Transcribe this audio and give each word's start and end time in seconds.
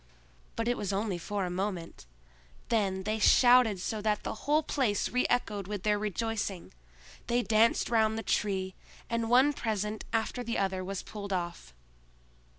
But 0.55 0.67
it 0.67 0.77
was 0.77 0.91
only 0.91 1.19
for 1.19 1.45
a 1.45 1.51
moment; 1.51 2.07
then 2.69 3.03
they 3.03 3.19
shouted 3.19 3.79
so 3.79 4.01
that 4.01 4.23
the 4.23 4.33
whole 4.49 4.63
place 4.63 5.09
reechoed 5.09 5.67
with 5.67 5.83
their 5.83 5.99
rejoicing; 5.99 6.73
they 7.27 7.43
danced 7.43 7.87
round 7.91 8.17
the 8.17 8.23
Tree, 8.23 8.73
and 9.11 9.29
one 9.29 9.53
present 9.53 10.03
after 10.11 10.43
the 10.43 10.57
other 10.57 10.83
was 10.83 11.03
pulled 11.03 11.31
off. 11.31 11.75